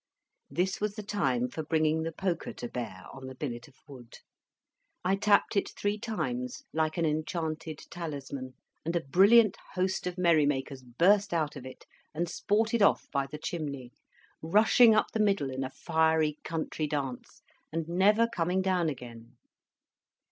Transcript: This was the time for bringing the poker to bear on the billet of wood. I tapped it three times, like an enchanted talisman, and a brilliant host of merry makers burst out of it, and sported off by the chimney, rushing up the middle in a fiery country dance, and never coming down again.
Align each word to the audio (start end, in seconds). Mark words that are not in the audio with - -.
This 0.49 0.81
was 0.81 0.95
the 0.95 1.03
time 1.03 1.47
for 1.47 1.61
bringing 1.61 2.01
the 2.01 2.11
poker 2.11 2.53
to 2.53 2.67
bear 2.67 3.03
on 3.13 3.27
the 3.27 3.35
billet 3.35 3.67
of 3.67 3.75
wood. 3.87 4.15
I 5.05 5.15
tapped 5.15 5.55
it 5.55 5.69
three 5.77 5.99
times, 5.99 6.63
like 6.73 6.97
an 6.97 7.05
enchanted 7.05 7.77
talisman, 7.91 8.55
and 8.83 8.95
a 8.95 9.01
brilliant 9.05 9.57
host 9.75 10.07
of 10.07 10.17
merry 10.17 10.47
makers 10.47 10.81
burst 10.81 11.35
out 11.35 11.55
of 11.55 11.67
it, 11.67 11.85
and 12.15 12.27
sported 12.27 12.81
off 12.81 13.11
by 13.11 13.27
the 13.27 13.37
chimney, 13.37 13.91
rushing 14.41 14.95
up 14.95 15.11
the 15.13 15.19
middle 15.19 15.51
in 15.51 15.63
a 15.63 15.69
fiery 15.69 16.39
country 16.43 16.87
dance, 16.87 17.43
and 17.71 17.87
never 17.87 18.27
coming 18.27 18.63
down 18.63 18.89
again. 18.89 19.37